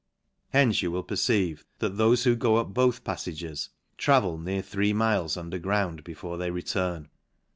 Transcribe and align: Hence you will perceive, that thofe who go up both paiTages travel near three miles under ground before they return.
Hence 0.49 0.81
you 0.81 0.89
will 0.89 1.03
perceive, 1.03 1.63
that 1.77 1.93
thofe 1.93 2.23
who 2.23 2.35
go 2.35 2.55
up 2.55 2.73
both 2.73 3.03
paiTages 3.03 3.69
travel 3.99 4.39
near 4.39 4.63
three 4.63 4.93
miles 4.93 5.37
under 5.37 5.59
ground 5.59 6.03
before 6.03 6.39
they 6.39 6.49
return. 6.49 7.09